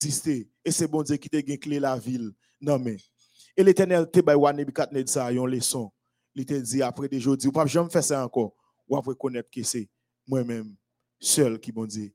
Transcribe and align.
existé. 0.00 0.48
Et 0.64 0.70
c'est 0.70 0.86
bon 0.86 1.02
Dieu 1.02 1.16
qui 1.16 1.28
te 1.28 1.36
gagne 1.36 1.58
clé 1.58 1.80
la 1.80 1.96
ville. 1.96 2.32
Non 2.60 2.78
mais. 2.78 2.96
Et 3.56 3.62
l'éternel 3.62 4.10
te 4.10 4.20
wane 4.20 4.66
ça 5.06 5.32
yon 5.32 5.46
leçon. 5.46 5.90
Il 6.34 6.44
te 6.44 6.54
dit 6.54 6.82
après 6.82 7.08
des 7.08 7.20
jours, 7.20 7.36
ou 7.44 7.52
pas 7.52 7.66
jamais 7.66 7.90
faire 7.90 8.04
ça 8.04 8.24
encore. 8.24 8.54
Ou 8.88 8.96
après 8.96 9.14
connaître 9.14 9.50
que 9.50 9.62
c'est 9.62 9.88
moi-même 10.26 10.74
seul 11.18 11.58
qui 11.58 11.72
bon 11.72 11.86
Dieu. 11.86 12.12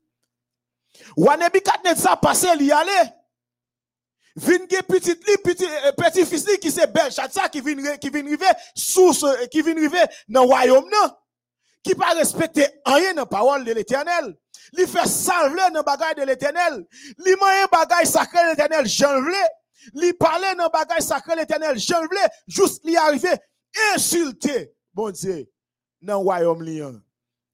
Wane 1.16 1.48
ça 1.96 2.16
passé 2.16 2.48
li 2.56 2.70
aller. 2.70 3.10
Vin 4.34 4.64
ge 4.64 4.80
petit 4.88 5.12
li 5.12 5.36
petit 5.44 5.66
euh, 5.66 5.92
petit 5.92 6.24
fils 6.24 6.46
li 6.48 6.58
qui 6.58 6.70
c'est 6.70 6.90
bel 6.90 7.12
ça 7.12 7.48
qui 7.50 7.60
vient 7.60 7.98
qui 7.98 8.08
vient 8.08 8.24
river 8.24 8.46
source 8.74 9.26
qui 9.50 9.60
vient 9.60 9.74
river 9.74 10.04
dans 10.26 10.46
royaume 10.46 10.88
non? 10.90 11.10
Qui 11.82 11.94
pas 11.94 12.14
respecter 12.14 12.66
rien 12.86 13.12
dans 13.12 13.26
parole 13.26 13.62
de 13.62 13.72
l'éternel 13.72 14.34
li 14.72 14.86
fait 14.86 15.06
salver 15.06 15.70
dans 15.72 15.82
bagage 15.82 16.16
de 16.16 16.22
l'éternel 16.22 16.86
li 17.18 17.34
manger 17.40 17.66
bagage 17.70 18.06
sacré 18.06 18.44
de 18.44 18.50
l'éternel 18.50 18.86
j'en 18.86 19.20
li 19.94 20.12
parler 20.12 20.54
dans 20.56 20.68
bagage 20.68 21.02
sacré 21.02 21.34
de 21.34 21.40
l'éternel 21.40 21.78
j'en 21.78 22.02
juste 22.46 22.84
li 22.84 22.96
arriver 22.96 23.36
insulter 23.94 24.72
bon 24.92 25.10
Dieu 25.10 25.50
dans 26.00 26.20
royaume 26.20 26.62
li 26.62 26.80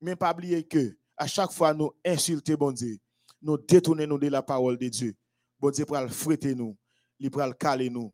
mais 0.00 0.16
pas 0.16 0.32
oublier 0.32 0.66
que 0.66 0.96
à 1.16 1.26
chaque 1.26 1.52
fois 1.52 1.74
nous 1.74 1.92
insulter 2.04 2.56
bon 2.56 2.72
Dieu. 2.72 2.98
Nous 3.42 3.58
détourner 3.58 4.06
nous 4.06 4.18
de 4.18 4.28
la 4.28 4.42
parole 4.42 4.78
de 4.78 4.88
Dieu. 4.88 5.14
Bon 5.58 5.70
Dieu 5.70 5.84
pour 5.84 5.98
fréter 6.10 6.54
nous, 6.54 6.76
il 7.18 7.30
pour 7.30 7.42
caler 7.58 7.90
nous. 7.90 8.12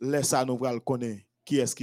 Laisse 0.00 0.32
à 0.32 0.44
nous 0.44 0.56
pour 0.56 0.84
connaître 0.84 1.22
qui 1.44 1.58
est-ce 1.58 1.74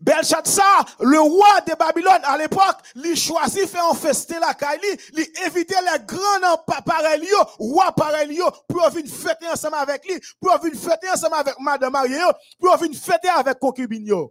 Belshazzar, 0.00 0.96
le 1.00 1.20
roi 1.20 1.60
de 1.66 1.74
Babylone 1.78 2.22
à 2.24 2.36
l'époque, 2.38 2.78
il 2.96 3.16
choisit 3.16 3.66
faire 3.66 3.84
un 3.90 3.94
festin 3.94 4.40
la 4.40 4.54
Kaili, 4.54 4.88
il 5.12 5.26
éviter 5.46 5.74
les 5.74 6.04
grands 6.04 6.64
pareils, 6.84 7.28
roi 7.58 7.92
pareils, 7.92 8.40
pour 8.68 8.90
venir 8.90 9.12
fêter 9.12 9.48
ensemble 9.48 9.76
avec 9.76 10.06
lui, 10.06 10.20
pour 10.40 10.58
venir 10.60 10.78
fêter 10.78 11.08
ensemble 11.12 11.36
avec 11.36 11.54
Madame 11.60 11.92
Marie, 11.92 12.14
pour 12.58 12.76
venir 12.76 12.98
fêter 12.98 13.28
avec 13.28 13.58
concubine. 13.58 14.28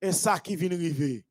Et 0.00 0.12
ça 0.12 0.38
qui 0.38 0.56
vient 0.56 0.72
arriver 0.72 1.24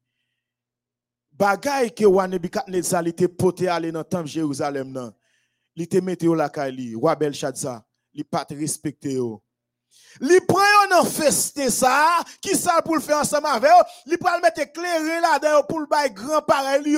bagay 1.41 1.89
que 1.89 2.05
wane 2.05 2.35
Nebukadnezar 2.35 3.03
li 3.03 3.13
te 3.13 3.27
pote 3.27 3.67
aller 3.67 3.91
dans 3.91 4.03
temple 4.03 4.29
Jérusalem 4.29 4.93
te 5.89 6.01
mette 6.01 6.25
yo 6.27 6.35
la 6.35 6.49
kay 6.49 6.71
li, 6.71 6.93
roi 6.95 7.15
Belshazzar, 7.15 7.81
li 8.13 8.23
pat 8.23 8.51
respecte 8.53 9.15
yo. 9.15 9.41
Li 10.19 10.39
prend 10.41 10.61
un 10.91 11.05
feste 11.05 11.69
ça, 11.69 12.19
qui 12.41 12.55
ça 12.55 12.81
pour 12.81 12.95
le 12.95 13.01
faire 13.01 13.19
ensemble 13.19 13.47
avec 13.47 13.71
eux, 13.71 13.83
li 14.11 14.17
pral 14.17 14.41
mettre 14.41 14.61
éclairé 14.61 15.21
là 15.21 15.39
dedans 15.39 15.63
pour 15.63 15.79
le 15.79 15.85
bail 15.85 16.11
grand 16.11 16.41
pareil 16.41 16.83
li 16.83 16.95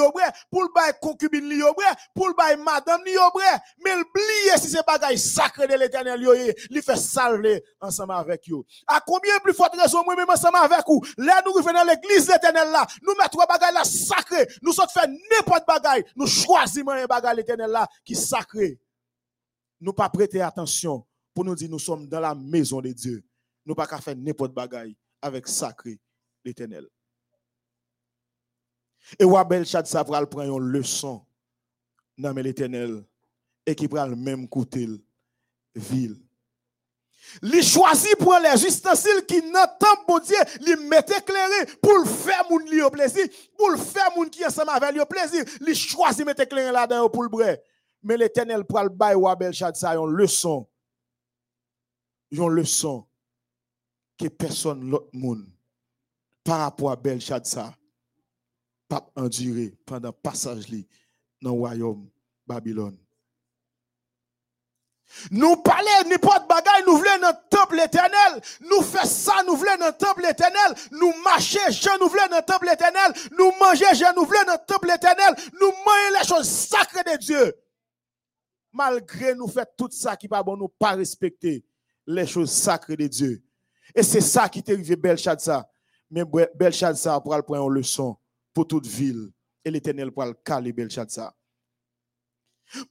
pour 0.49 0.63
le 0.63 0.73
bail 0.73 0.93
concubine 1.01 1.47
li 1.47 1.61
pour 2.13 2.27
le 2.27 2.33
bail 2.33 2.57
madame 2.57 3.01
li 3.05 3.13
mais 3.83 3.93
oublier 3.93 4.57
si 4.57 4.69
c'est 4.69 4.85
bagaille 4.85 5.17
sacré 5.17 5.67
de 5.67 5.75
l'éternel 5.75 6.21
yo 6.21 6.33
li 6.33 6.81
fait 6.81 6.97
salver 6.97 7.63
ensemble 7.79 8.13
avec 8.13 8.49
eux. 8.49 8.63
À 8.87 8.99
combien 8.99 9.37
plus 9.39 9.53
forte 9.53 9.75
raison 9.79 10.03
moi 10.03 10.15
même 10.15 10.29
ensemble 10.29 10.57
avec 10.57 10.83
vous, 10.87 11.01
là 11.17 11.41
nous 11.45 11.53
revenons 11.53 11.83
l'église 11.83 12.27
l'éternel 12.27 12.71
là, 12.71 12.85
nous 13.03 13.13
mettons 13.19 13.45
bagaille 13.47 13.73
là 13.73 13.83
sacré, 13.83 14.47
nous 14.61 14.73
sommes 14.73 14.89
fait 14.89 15.07
n'importe 15.07 15.67
bagaille, 15.67 16.03
nous 16.15 16.27
choisissons 16.27 16.89
un 16.89 17.05
bagaille 17.05 17.37
l'éternel 17.37 17.69
là 17.69 17.87
qui 18.03 18.15
sacré. 18.15 18.79
Nous 19.79 19.93
pas 19.93 20.09
prêter 20.09 20.41
attention 20.41 21.05
pour 21.33 21.45
nous 21.45 21.55
dire 21.55 21.69
nous 21.69 21.79
sommes 21.79 22.07
dans 22.07 22.19
la 22.19 22.35
maison 22.35 22.81
de 22.81 22.91
Dieu. 22.91 23.23
Nous 23.65 23.75
pas 23.75 23.87
qu'à 23.87 23.99
faire 23.99 24.15
n'importe 24.15 24.53
bagaille 24.53 24.95
avec 25.21 25.47
sacré 25.47 25.99
l'éternel. 26.43 26.87
Et 29.19 29.25
Wabel 29.25 29.65
Chad 29.65 29.85
ça 29.85 30.03
va 30.03 30.25
prendre 30.25 30.57
une 30.57 30.69
leçon 30.69 31.25
dans 32.17 32.33
l'éternel 32.33 33.03
et 33.65 33.75
qui 33.75 33.87
prend 33.87 34.05
le 34.05 34.15
même 34.15 34.47
côté 34.47 34.87
ville. 35.75 36.19
Li 37.41 37.63
choisi 37.63 38.13
pour 38.19 38.35
les 38.39 38.65
ustensiles 38.65 39.25
qui 39.25 39.41
n'entendent 39.41 40.05
pas 40.05 40.19
Dieu, 40.19 40.35
li 40.59 40.75
mette 40.87 41.09
éclairé 41.09 41.65
pour 41.81 41.97
le 41.99 42.05
faire 42.05 42.45
moun 42.49 42.65
li 42.69 42.81
au 42.81 42.89
plaisir, 42.89 43.25
pour 43.57 43.69
le 43.71 43.77
faire 43.77 44.11
moun 44.15 44.29
qui 44.29 44.45
ensemble 44.45 44.71
avec 44.71 44.91
lui 44.91 44.99
au 44.99 45.05
plaisir, 45.05 45.43
li 45.61 45.73
choisi 45.73 46.21
éclairé 46.21 46.71
là-dedans 46.71 47.09
pour 47.09 47.23
le 47.23 47.29
vrai. 47.29 47.63
Mais 48.03 48.17
l'éternel 48.17 48.65
pour 48.65 48.81
le 48.81 48.89
bail 48.89 49.15
Wabel 49.15 49.53
Chad 49.53 49.75
ça 49.75 49.95
une 49.95 50.11
leçon 50.11 50.67
une 52.33 52.49
leçon 52.49 53.05
que 54.17 54.27
personne 54.27 54.89
l'autre 54.89 55.09
monde 55.13 55.45
par 56.43 56.59
rapport 56.59 56.91
à 56.91 56.95
Belshazzar 56.95 57.73
pas 58.87 59.07
enduré 59.15 59.73
pendant 59.85 60.09
le 60.09 60.13
passage 60.13 60.69
dans 60.69 60.77
le 61.41 61.49
royaume 61.51 62.09
Babylone. 62.45 62.97
Nous 65.29 65.57
parler 65.57 65.89
n'importe 66.07 66.49
bagaille, 66.49 66.83
nous 66.87 66.97
voulons 66.97 67.19
dans 67.21 67.29
le 67.29 67.49
temple 67.49 67.79
éternel. 67.79 68.41
Nous 68.61 68.81
faisons 68.81 69.05
ça, 69.05 69.43
nous 69.45 69.55
voulons 69.55 69.77
dans 69.77 69.87
le 69.87 69.97
temple 69.97 70.25
éternel. 70.25 70.73
Nous 70.91 71.13
marcher, 71.23 71.59
je 71.69 71.99
nous 71.99 72.09
voulons 72.09 72.27
dans 72.31 72.37
le 72.37 72.45
temple 72.45 72.69
éternel. 72.73 73.13
Nous 73.37 73.51
manger, 73.59 73.85
je 73.93 74.15
nous 74.15 74.25
voulons 74.25 74.43
dans 74.47 74.53
le 74.53 74.65
temple 74.65 74.89
éternel. 74.89 75.35
Nous 75.61 75.67
manger 75.67 76.19
les 76.19 76.27
choses 76.27 76.49
sacrées 76.49 77.03
de 77.03 77.17
Dieu. 77.17 77.53
Malgré 78.71 79.35
nous 79.35 79.47
faire 79.47 79.67
tout 79.77 79.89
ça 79.91 80.17
qui 80.17 80.27
pas 80.27 80.41
bon, 80.41 80.57
nous 80.57 80.67
pas 80.67 80.93
respecter 80.93 81.63
les 82.05 82.27
choses 82.27 82.51
sacrées 82.51 82.97
de 82.97 83.07
Dieu. 83.07 83.43
Et 83.95 84.03
c'est 84.03 84.21
ça 84.21 84.49
qui 84.49 84.63
t'est 84.63 84.73
arrivé 84.73 84.95
Belshazzar. 84.95 85.65
Mais 86.09 86.23
Belshazzar 86.55 87.21
pourra 87.21 87.41
prendre 87.41 87.67
une 87.67 87.73
leçon 87.73 88.15
pour 88.53 88.67
toute 88.67 88.87
ville. 88.87 89.29
Et 89.65 89.71
l'éternel 89.71 90.11
pourra 90.11 90.27
le 90.27 90.33
caler 90.33 90.73
Belshazzar. 90.73 91.33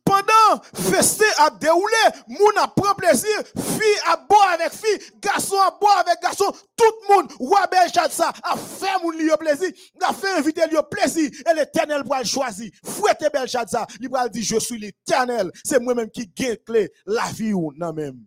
Pendant 0.04 0.62
festin 0.74 1.24
a 1.38 1.50
déroulé, 1.50 1.96
moun 2.28 2.56
a 2.58 2.68
pris 2.68 2.94
plaisir, 2.96 3.36
fille 3.56 4.00
a 4.06 4.16
boire 4.16 4.50
avec 4.54 4.70
fille, 4.70 4.98
garçon 5.20 5.56
a 5.56 5.76
boire 5.80 6.04
avec 6.06 6.20
garçon, 6.22 6.52
tout 6.76 6.84
le 6.84 7.14
monde, 7.14 7.32
roi 7.40 7.66
Belshazzar 7.66 8.32
a 8.44 8.56
fait 8.56 9.02
moun 9.02 9.16
li 9.16 9.28
plaisir, 9.40 9.70
a 10.02 10.12
fait 10.12 10.38
inviter 10.38 10.66
lui 10.68 10.78
plaisir, 10.88 11.30
et 11.50 11.54
l'éternel 11.54 12.04
pourra 12.04 12.20
le 12.20 12.26
choisir. 12.26 12.70
Fouette 12.84 13.28
Belshazzar, 13.32 13.86
il 14.00 14.08
pourra 14.08 14.28
dire, 14.28 14.44
je 14.44 14.58
suis 14.58 14.78
l'éternel, 14.78 15.50
c'est 15.64 15.80
moi-même 15.80 16.10
qui 16.10 16.26
gagne 16.28 16.88
la 17.06 17.24
vie 17.32 17.52
ou 17.52 17.72
non 17.74 17.92
même. 17.92 18.24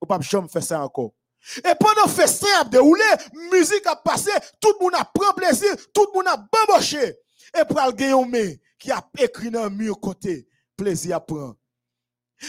Ou 0.00 0.06
pas 0.06 0.20
jamais 0.20 0.48
ça 0.60 0.82
encore. 0.82 1.12
Et 1.58 1.74
pendant 1.78 2.04
le 2.04 2.10
festin 2.10 2.60
a 2.60 2.64
déroulé, 2.64 3.04
musique 3.50 3.86
a 3.86 3.96
passé, 3.96 4.30
tout 4.60 4.74
le 4.78 4.84
monde 4.84 4.94
a 4.94 5.04
pris 5.04 5.26
plaisir, 5.36 5.74
tout 5.94 6.06
le 6.12 6.18
monde 6.18 6.28
a 6.28 6.36
bamboché. 6.36 7.16
Et 7.58 7.64
pour 7.64 7.80
le 7.80 8.56
qui 8.78 8.90
a 8.90 9.02
écrit 9.18 9.50
dans 9.50 9.64
le 9.64 9.70
mur 9.70 9.98
côté, 10.00 10.46
plaisir 10.76 11.16
à 11.16 11.20
prendre. 11.20 11.56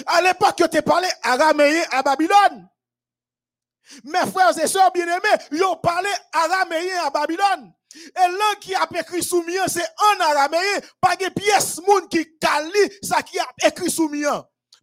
À 0.05 0.21
l'époque, 0.21 0.55
tu 0.71 0.77
as 0.77 0.81
parlé 0.81 1.07
araméen 1.23 1.83
à 1.91 2.01
Babylone. 2.01 2.69
Mes 4.03 4.31
frères 4.31 4.57
et 4.57 4.67
sœurs 4.67 4.91
bien-aimés, 4.91 5.43
ils 5.51 5.63
ont 5.63 5.75
parlé 5.77 6.09
araméen 6.31 7.05
à 7.05 7.09
Babylone. 7.09 7.73
Et 7.95 8.27
l'un 8.27 8.55
qui 8.61 8.73
a 8.73 8.87
écrit 8.97 9.23
sous 9.23 9.43
c'est 9.67 9.81
un 9.81 10.21
araméen, 10.21 10.79
pas 11.01 11.15
de 11.17 11.27
pièce 11.29 11.81
moun 11.85 12.07
qui 12.07 12.37
cali 12.37 12.69
ça 13.01 13.21
qui 13.21 13.37
a 13.37 13.47
écrit 13.67 13.91
sous 13.91 14.09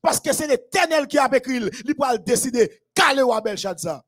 parce 0.00 0.20
que 0.20 0.32
c'est 0.32 0.46
l'éternel 0.46 1.06
qui 1.06 1.18
a 1.18 1.34
écrit, 1.36 1.56
il. 1.56 1.70
Peut 1.70 2.18
décider, 2.24 2.82
caler 2.94 3.22
ou 3.22 3.32
Belshazzar. 3.40 4.02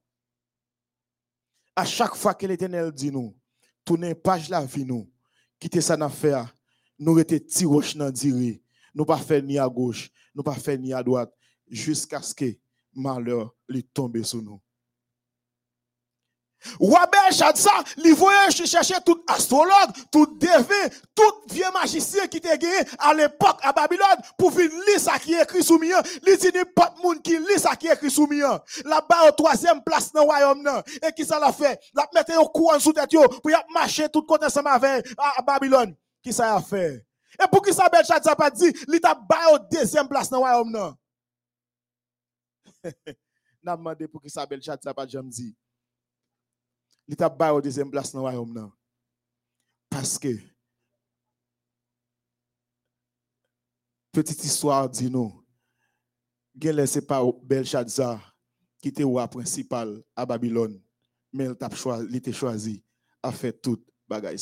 À 1.74 1.84
chaque 1.84 2.14
fois 2.14 2.34
que 2.34 2.46
l'éternel 2.46 2.92
dit 2.92 3.10
nous, 3.10 3.36
tournez 3.84 4.14
page 4.14 4.48
la 4.48 4.64
vie 4.64 4.84
nous, 4.84 5.10
quittez 5.58 5.80
ça 5.80 5.94
affaire, 5.94 6.54
nous 6.98 7.18
étions 7.18 7.38
tiroche 7.38 7.96
nous 7.96 9.04
pas 9.04 9.18
faire 9.18 9.42
ni 9.42 9.58
à 9.58 9.68
gauche, 9.68 10.10
nous 10.34 10.42
pas 10.42 10.54
faire 10.54 10.78
ni 10.78 10.92
à 10.92 11.02
droite, 11.02 11.32
jusqu'à 11.68 12.20
ce 12.20 12.34
que 12.34 12.56
malheur 12.92 13.54
lui 13.68 13.84
tombe 13.84 14.22
sur 14.22 14.42
nous. 14.42 14.60
Wabel 16.78 17.32
Chadsa, 17.32 17.70
li 17.96 18.12
voyait 18.12 18.50
chercher 18.50 18.96
tout 19.04 19.22
astrologue, 19.26 19.92
tout 20.10 20.26
devé, 20.26 20.94
tout 21.14 21.32
vieux 21.50 21.70
magicien 21.72 22.26
qui 22.26 22.38
était 22.38 22.58
gagné 22.58 22.76
à 22.98 23.14
l'époque 23.14 23.58
à 23.62 23.72
Babylone 23.72 24.18
pour 24.36 24.50
venir 24.50 24.70
lire 24.86 25.00
ça 25.00 25.18
qui 25.18 25.34
est 25.34 25.42
écrit 25.42 25.62
sous 25.62 25.78
mien. 25.78 26.00
Li 26.22 26.36
dit 26.36 26.50
de 26.52 27.02
monde 27.02 27.22
qui 27.22 27.38
lit 27.38 27.58
ça 27.58 27.76
qui 27.76 27.86
est 27.88 27.94
écrit 27.94 28.10
sous 28.10 28.26
mien. 28.26 28.60
Là-bas 28.84 29.28
au 29.28 29.32
troisième 29.32 29.82
place 29.82 30.12
dans 30.12 30.20
le 30.22 30.26
royaume 30.26 30.82
Et 31.06 31.12
qui 31.12 31.24
ça 31.24 31.38
l'a 31.38 31.52
fait? 31.52 31.80
La 31.94 32.06
mettre 32.14 32.38
au 32.38 32.48
courant 32.48 32.78
sous 32.78 32.92
tête 32.92 33.10
pour 33.10 33.50
y 33.50 33.54
marcher 33.72 34.08
tout 34.08 34.22
côté 34.22 34.46
ensemble 34.46 34.68
avec 34.68 35.06
à 35.16 35.42
Babylone. 35.42 35.94
Qui 36.22 36.32
ça 36.32 36.54
a 36.56 36.60
fait? 36.60 37.06
Et 37.42 37.48
pour 37.50 37.62
qui 37.62 37.72
ça 37.72 37.88
Bel 37.88 38.04
Chadsa 38.04 38.36
pas 38.36 38.50
dit, 38.50 38.70
li 38.86 39.00
t'a 39.00 39.18
au 39.52 39.58
deuxième 39.70 40.08
place 40.08 40.28
dans 40.28 40.38
le 40.38 40.42
royaume 40.42 40.70
non? 40.70 40.94
N'a 43.62 43.76
demandé 43.76 44.08
pour 44.08 44.20
qui 44.20 44.28
ça 44.28 44.44
Bel 44.44 44.62
Chadsa 44.62 44.92
pas 44.92 45.06
dit 45.06 45.56
il 47.10 47.16
t'a 47.16 47.28
bas 47.28 47.52
au 47.52 47.60
deuxième 47.60 47.90
place 47.90 48.12
dans 48.12 48.20
le 48.20 48.22
royaume. 48.22 48.72
Parce 49.88 50.16
que, 50.16 50.28
petite 54.12 54.44
histoire 54.44 54.88
dit 54.88 55.10
nous, 55.10 55.44
il 56.54 56.70
laissé 56.70 57.04
pas 57.04 57.20
Belshazzar 57.42 58.32
qui 58.80 58.90
était 58.90 59.02
roi 59.02 59.26
principal 59.26 60.00
à 60.14 60.24
Babylone, 60.24 60.80
mais 61.32 61.46
il 61.46 61.56
t'a 61.56 61.68
choisi, 61.70 62.32
choisi 62.32 62.84
à 63.20 63.32
faire 63.32 63.60
tout 63.60 63.84
bagaille 64.08 64.38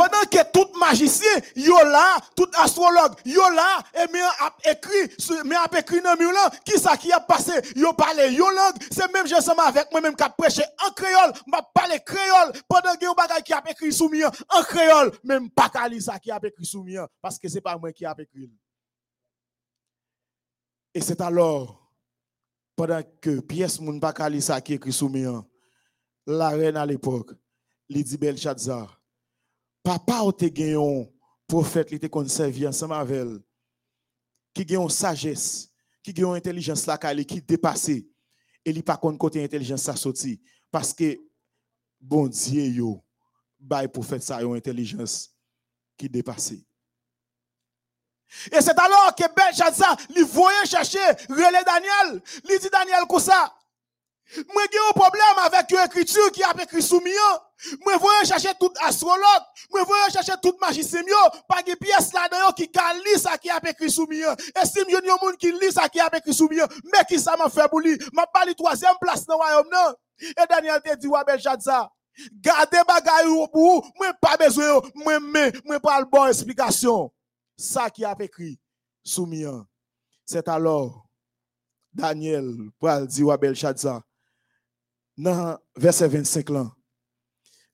Pendant 0.00 0.24
que 0.30 0.50
tout 0.50 0.78
magicien, 0.78 1.28
yo 1.54 1.76
là, 1.84 2.16
tout 2.34 2.48
astrologue, 2.54 3.20
yo 3.26 3.42
là, 3.50 3.82
et 3.92 4.10
mais 4.10 4.22
a 4.22 4.50
écrit, 4.70 5.14
mais 5.44 5.56
a 5.56 5.68
écrit 5.78 6.00
dans 6.00 6.14
le 6.14 6.60
qui 6.64 6.80
ça 6.80 6.96
qui 6.96 7.12
a 7.12 7.20
passé, 7.20 7.52
yo 7.76 7.92
parle 7.92 8.32
yo 8.32 8.48
langue, 8.48 8.82
c'est 8.90 9.12
même 9.12 9.26
ensemble 9.26 9.60
avec 9.60 9.92
moi-même 9.92 10.16
qui 10.16 10.22
a 10.22 10.30
prêché 10.30 10.62
en 10.86 10.90
créole, 10.92 11.34
m'a 11.46 11.60
parlé 11.74 12.00
créole, 12.00 12.50
pendant 12.66 12.94
que 12.94 13.04
yo 13.04 13.14
bagay 13.14 13.42
qui 13.42 13.52
a 13.52 13.62
écrit 13.68 13.92
sous 13.92 14.10
en 14.48 14.62
créole, 14.62 15.12
même 15.22 15.50
pas 15.50 15.68
qu'à 15.68 15.86
ça 16.00 16.18
qui 16.18 16.30
a 16.30 16.40
écrit 16.42 16.64
sous 16.64 16.86
parce 17.20 17.38
que 17.38 17.46
c'est 17.50 17.60
pas 17.60 17.76
moi 17.76 17.92
qui 17.92 18.06
a 18.06 18.14
écrit. 18.18 18.50
Et 20.94 21.02
c'est 21.02 21.20
alors, 21.20 21.92
pendant 22.74 23.02
que 23.20 23.40
pièce 23.40 23.78
moun 23.78 24.00
pas 24.00 24.14
ça 24.40 24.62
qui 24.62 24.72
écrit 24.72 24.94
sous 24.94 25.12
la 26.26 26.48
reine 26.48 26.78
à 26.78 26.86
l'époque, 26.86 27.32
dit 27.90 28.16
Belshazzar, 28.16 28.99
papa 29.82 30.22
ou 30.22 30.32
te 30.32 30.44
un 30.44 31.06
prophète 31.46 31.88
qui 31.88 31.98
te 31.98 32.06
conservé 32.06 32.66
ensemble 32.66 32.94
avec 32.94 33.26
qui 34.54 34.76
a 34.76 34.80
une 34.80 34.88
sagesse, 34.88 35.70
qui 36.02 36.14
a 36.16 36.26
une 36.26 36.36
intelligence 36.36 36.86
la 36.86 36.98
qui 36.98 37.40
dépassé 37.42 38.08
et 38.64 38.72
li 38.72 38.82
pas 38.82 38.96
contre 38.96 39.18
côté 39.18 39.42
intelligence 39.42 39.82
ça 39.82 39.96
sorti 39.96 40.40
parce 40.70 40.92
que 40.92 41.18
bon 42.00 42.26
Dieu 42.28 42.64
yo 42.64 43.02
bay 43.58 43.88
prophète 43.88 44.22
ça 44.22 44.42
une 44.42 44.56
intelligence 44.56 45.34
qui 45.96 46.08
dépassé. 46.08 46.64
Et 48.52 48.60
c'est 48.60 48.78
alors 48.78 49.14
que 49.16 49.24
Belshazzar 49.34 49.96
lui 50.14 50.22
voyait 50.22 50.66
chercher 50.66 50.98
relais 51.28 51.64
Daniel, 51.64 52.22
lui 52.48 52.58
dit 52.60 52.70
Daniel 52.70 53.04
comme 53.08 53.20
ça 53.20 53.52
moi, 54.36 54.62
j'ai 54.70 54.78
un 54.78 54.92
problème 54.92 55.38
avec 55.44 55.70
une 55.70 55.84
écriture 55.84 56.30
qui 56.30 56.42
a 56.42 56.50
écrit 56.62 56.82
sous 56.82 57.00
moi. 57.00 57.50
Moi, 57.84 58.24
chercher 58.24 58.50
tout 58.58 58.72
astrologue. 58.82 59.22
Moi, 59.70 59.82
voyez 59.84 60.10
chercher 60.12 60.32
tout 60.42 60.56
magicien. 60.60 61.02
Pas 61.48 61.62
de 61.62 61.74
pièce 61.74 62.12
là-dedans 62.12 62.52
qui 62.56 62.70
lit 63.04 63.20
ça 63.20 63.36
qui 63.38 63.50
a 63.50 63.58
écrit 63.68 63.90
sous. 63.90 64.08
Et 64.10 64.66
si 64.66 64.80
a 64.80 64.98
un 64.98 65.24
monde 65.24 65.36
qui 65.36 65.52
lit 65.52 65.72
ça 65.72 65.88
qui 65.88 66.00
a 66.00 66.08
écrit 66.16 66.32
sous 66.32 66.48
mais 66.48 67.04
qui 67.08 67.18
ça 67.18 67.36
m'a 67.36 67.48
fait 67.48 67.68
boulir? 67.70 67.98
M'a 68.12 68.26
pas 68.26 68.44
la 68.44 68.54
troisième 68.54 68.94
place 69.00 69.26
dans 69.26 69.34
le 69.34 69.42
royaume, 69.42 69.68
non? 69.72 69.94
Et 70.20 70.46
Daniel 70.48 70.80
te 70.82 70.96
dit, 70.96 71.08
ouais, 71.08 71.20
ça. 71.60 71.90
Gardez 72.32 72.80
bagay 72.86 73.28
ou 73.28 73.46
pour 73.48 73.86
moi 73.98 74.12
pas 74.20 74.36
besoin, 74.36 74.80
moi, 74.94 75.18
mais, 75.20 75.52
moi, 75.64 75.80
pas 75.80 76.00
le 76.00 76.06
bon 76.06 76.26
explication. 76.26 77.12
Ça 77.56 77.90
qui 77.90 78.04
a 78.04 78.14
écrit 78.20 78.58
sous. 79.02 79.28
C'est 80.24 80.46
alors, 80.48 81.06
Daniel, 81.92 82.54
pour 82.78 83.06
dire, 83.06 83.26
ouais, 83.26 83.54
dans 85.20 85.58
verset 85.76 86.08
25 86.08 86.48
là. 86.50 86.74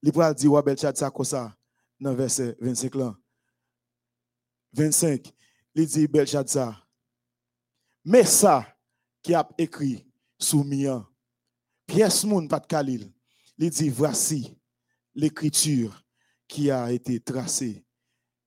Il 0.02 0.12
pourra 0.12 0.34
dire 0.34 0.52
Wabel 0.52 0.76
Chad 0.76 0.96
ça 0.96 1.10
comme 1.10 1.24
ça 1.24 1.56
dans 1.98 2.14
verset 2.14 2.56
25 2.60 2.94
là. 2.96 3.16
25, 4.72 5.32
il 5.74 5.86
dit 5.86 6.06
Belshazzar. 6.06 6.86
Mais 8.04 8.24
ça 8.24 8.66
qui 9.22 9.34
a 9.34 9.48
écrit 9.56 10.04
sous 10.38 10.64
Mian, 10.64 11.06
pièce 11.86 12.24
moun 12.24 12.48
pat 12.48 12.66
Khalil, 12.66 13.10
il 13.58 13.70
dit 13.70 13.88
voici 13.88 14.56
l'écriture 15.14 16.04
qui 16.46 16.70
a 16.70 16.92
été 16.92 17.18
tracée, 17.20 17.84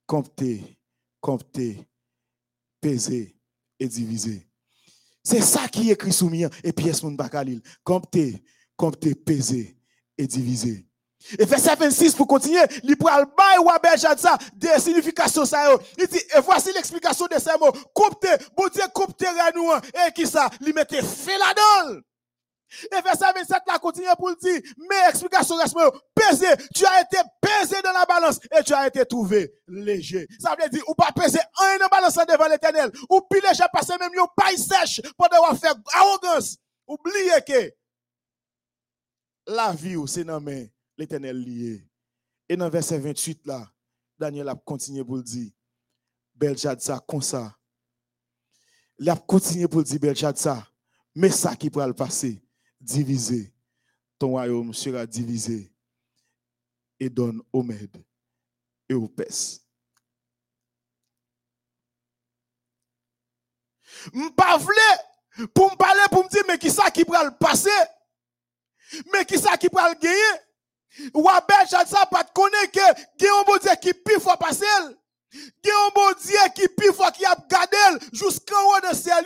comptée, 0.05 0.77
comptée, 1.19 1.89
pesée 2.79 3.35
et 3.79 3.87
divisée. 3.87 4.47
C'est 5.23 5.41
ça 5.41 5.67
qui 5.67 5.89
est 5.89 5.93
écrit 5.93 6.13
sous 6.13 6.29
Mian 6.29 6.49
et 6.63 6.73
pièce 6.73 7.01
moun 7.01 7.17
pat 7.17 7.31
Khalil, 7.31 7.61
comptée, 7.83 8.43
compté, 8.79 9.13
pesé 9.13 9.75
et 10.17 10.25
divisé. 10.25 10.85
Et 11.37 11.43
verset 11.43 11.75
26 11.75 12.15
pour 12.15 12.27
continuer, 12.27 12.61
il 12.81 12.93
ou 12.93 13.69
ça 14.17 14.37
des 14.55 14.79
significations 14.79 15.43
ça 15.43 15.77
Il 15.97 16.07
dit 16.07 16.17
et 16.17 16.39
voici 16.39 16.71
l'explication 16.73 17.25
de 17.25 17.37
ces 17.37 17.57
mots. 17.59 17.73
Compté, 17.93 18.29
bon 18.55 18.69
Dieu 18.73 18.83
compté 18.93 19.25
nous 19.53 19.69
et 19.73 20.13
qui 20.13 20.25
ça, 20.25 20.49
il 20.65 20.73
mettait 20.73 21.01
fait 21.01 21.37
là-dedans. 21.37 21.99
Et 22.97 23.01
verset 23.01 23.25
27 23.35 23.57
là 23.67 23.79
continue 23.79 24.07
pour 24.17 24.33
dire, 24.37 24.61
mais 24.77 25.09
explication 25.09 25.57
reste 25.57 25.75
pesé, 26.15 26.47
tu 26.73 26.85
as 26.85 27.01
été 27.01 27.17
pesé 27.41 27.81
dans 27.83 27.91
la 27.91 28.05
balance 28.05 28.39
et 28.57 28.63
tu 28.63 28.73
as 28.73 28.87
été 28.87 29.05
trouvé 29.05 29.51
léger. 29.67 30.25
Ça 30.39 30.55
veut 30.57 30.69
dire 30.69 30.83
ou 30.87 30.93
pas 30.93 31.11
pesé 31.13 31.39
un 31.61 31.77
dans 31.79 31.83
la 31.83 31.89
balance 31.89 32.15
devant 32.15 32.47
l'Éternel, 32.47 32.91
ou 33.09 33.19
pile 33.29 33.41
j'ai 33.53 33.65
passé 33.73 33.93
même 33.99 34.13
yo 34.13 34.25
paille 34.37 34.57
sèche 34.57 35.01
pour 35.17 35.27
devoir 35.27 35.57
faire 35.57 35.75
arrogance. 35.95 36.57
Oubliez 36.87 37.41
que 37.45 37.78
la 39.49 39.73
vie, 39.73 39.95
c'est 40.07 40.23
dans 40.23 40.43
l'éternel 40.97 41.41
lié. 41.41 41.83
Et 42.47 42.55
dans 42.55 42.69
verset 42.69 42.99
28, 42.99 43.45
là, 43.47 43.71
Daniel 44.17 44.47
a 44.49 44.55
continué 44.55 45.03
pour 45.03 45.17
le 45.17 45.23
dire, 45.23 45.51
ça 46.79 46.99
comme 47.07 47.21
ça. 47.21 47.55
Il 48.97 49.09
a 49.09 49.15
continué 49.15 49.67
pour 49.67 49.79
le 49.79 49.85
dire, 49.85 50.37
ça. 50.37 50.67
Mais 51.15 51.29
ça 51.31 51.55
qui 51.55 51.69
pourra 51.69 51.87
le 51.87 51.93
passer, 51.93 52.41
diviser. 52.79 53.53
Ton 54.17 54.29
royaume 54.29 54.73
sera 54.73 55.05
divisé 55.05 55.73
et 56.99 57.09
donne 57.09 57.41
au 57.51 57.63
Mède 57.63 57.97
et 58.87 58.93
au 58.93 59.07
Pès. 59.07 59.61
M'pa 64.13 64.59
pour 65.53 65.71
me 65.71 65.77
parler, 65.77 66.01
pour 66.11 66.23
me 66.23 66.29
dire, 66.29 66.43
mais 66.47 66.57
qui 66.57 66.69
ça 66.69 66.91
qui 66.91 67.03
pourra 67.03 67.23
le 67.23 67.31
passer? 67.31 67.69
Mais 69.11 69.25
qui 69.25 69.37
ça 69.37 69.57
qui 69.57 69.69
peut 69.69 69.79
le 69.81 69.99
gagner? 69.99 71.11
Ou 71.13 71.29
à 71.29 71.45
ça 71.67 72.05
pas 72.05 72.23
te 72.23 72.33
connaître 72.33 72.71
que, 72.71 73.25
un 73.25 73.43
bon 73.43 73.57
Dieu 73.57 73.71
qui 73.81 73.93
pire 73.93 74.21
fois 74.21 74.37
passer. 74.37 74.65
A 74.65 74.85
un 74.85 75.89
bon 75.93 76.11
Dieu 76.23 76.37
qui 76.55 76.67
pire 76.69 76.95
fois 76.95 77.11
qui 77.11 77.25
a 77.25 77.35
gardé 77.49 77.77
jusqu'en 78.11 78.61
haut 78.65 78.89
de 78.89 78.95
ciel 78.95 79.25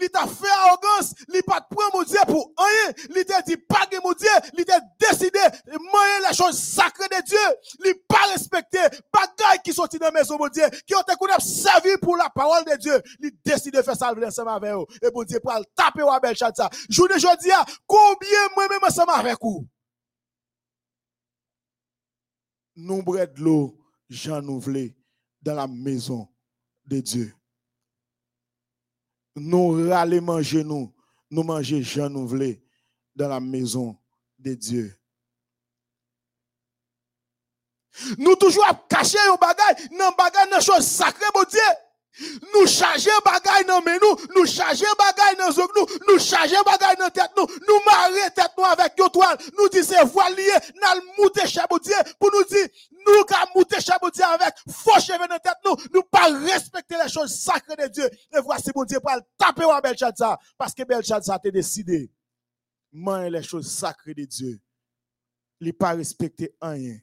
Il 0.00 0.08
t'a 0.10 0.26
fait 0.26 0.48
arrogance, 0.64 1.14
il 1.32 1.42
pas 1.42 1.60
prendre 1.60 1.98
mon 1.98 2.02
Dieu 2.02 2.18
pour 2.26 2.52
rien, 2.56 2.92
il 3.14 3.24
t'a 3.24 3.42
dit 3.42 3.56
pas 3.56 3.86
de 3.86 3.98
mon 4.02 4.12
Dieu, 4.12 4.28
il 4.56 4.64
t'a 4.64 4.80
décidé 4.98 5.38
de 5.66 5.72
manger 5.72 6.22
la 6.22 6.32
chose 6.32 6.58
sacrée 6.58 7.08
de 7.08 7.24
Dieu, 7.24 7.38
il 7.84 7.94
pas 8.08 8.26
respecté, 8.32 8.78
bagaille 9.12 9.60
qui 9.64 9.72
sorti 9.72 9.98
de 9.98 10.04
la 10.04 10.10
maison 10.10 10.36
mon 10.38 10.48
Dieu, 10.48 10.64
qui 10.86 10.94
ont 10.94 11.00
été 11.00 11.14
servi 11.40 11.96
pour 12.02 12.16
la 12.16 12.28
parole 12.30 12.64
de 12.64 12.76
Dieu, 12.76 13.02
il 13.20 13.30
décide 13.44 13.74
de 13.74 13.82
faire 13.82 13.96
ça 13.96 14.12
ensemble 14.12 14.50
avec 14.50 14.72
eux, 14.72 14.86
et 15.02 15.10
mon 15.14 15.22
Dieu 15.22 15.40
pour 15.40 15.52
taper 15.74 16.02
ou 16.02 16.20
bel 16.20 16.36
chat 16.36 16.52
ça. 16.54 16.68
Journée 16.88 17.14
aujourd'hui, 17.14 17.52
combien 17.86 18.48
moi-même 18.56 18.82
ensemble 18.82 19.12
avec 19.14 19.38
vous? 19.40 19.66
Nombre 22.76 23.24
de 23.26 23.40
l'eau, 23.42 23.78
Nouvelé, 24.42 24.96
dans 25.42 25.54
la 25.54 25.66
maison 25.66 26.28
de 26.86 27.00
Dieu 27.00 27.37
nous 29.38 29.88
râler 29.88 30.20
manger 30.20 30.64
nous, 30.64 30.92
nous 31.30 31.42
manger 31.42 31.82
Jean 31.82 32.08
nous 32.08 32.28
dans 33.14 33.28
la 33.28 33.40
maison 33.40 33.96
de 34.38 34.54
Dieu. 34.54 34.94
Nous 38.16 38.36
toujours 38.36 38.64
cacher 38.88 39.18
un 39.32 39.36
bagage, 39.36 39.90
non 39.90 40.10
bagage, 40.16 40.48
dans 40.50 40.60
chose 40.60 40.86
sacrée, 40.86 41.26
mon 41.34 41.42
Dieu. 41.42 41.60
Nous 42.54 42.66
charger 42.66 43.10
bagay 43.24 43.64
dans 43.64 43.80
nous, 43.80 44.16
nous 44.34 44.46
charger 44.46 44.86
bagay 44.98 45.36
dans 45.36 45.50
nous, 45.54 45.86
nous 46.08 46.18
charger 46.18 46.56
bagay 46.64 46.96
dans 46.98 47.10
tête 47.10 47.30
nous, 47.36 47.46
nous 47.46 47.84
marrer 47.86 48.30
tête 48.34 48.50
nous 48.56 48.64
avec 48.64 48.94
yo 48.98 49.08
toile, 49.08 49.36
nous 49.56 49.68
disons 49.68 49.94
c'est 49.94 50.04
voilier, 50.04 50.50
nous 50.74 51.22
monter 51.22 51.46
chaboutier 51.46 51.94
pour 52.18 52.30
nous 52.32 52.44
dire 52.44 52.66
nous 53.06 53.24
ka 53.24 53.46
monter 53.54 53.80
chaboutier 53.80 54.24
avec 54.24 54.52
faux 54.68 54.98
cheveux 54.98 55.28
dans 55.28 55.38
tête 55.38 55.58
nous, 55.64 55.76
nous 55.94 56.02
pas 56.02 56.26
respecter 56.44 56.96
les 57.00 57.08
choses 57.08 57.38
sacrées 57.38 57.76
de 57.76 57.86
Dieu. 57.86 58.10
Et 58.34 58.40
voici 58.40 58.70
mon 58.74 58.84
Dieu 58.84 58.98
pour 58.98 59.12
taper 59.36 59.64
wa 59.64 59.80
Belshazzar 59.80 60.38
parce 60.56 60.74
que 60.74 60.82
Belshazzar 60.82 61.38
a 61.44 61.50
décidé 61.50 62.10
manger 62.90 63.30
les 63.30 63.42
choses 63.44 63.70
sacrées 63.70 64.14
de 64.14 64.24
Dieu. 64.24 64.60
Il 65.60 65.72
pas 65.72 65.92
respecter 65.92 66.52
rien. 66.60 66.98